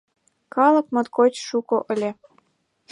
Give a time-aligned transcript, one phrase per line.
[0.53, 2.11] Калык моткоч шуко ыле.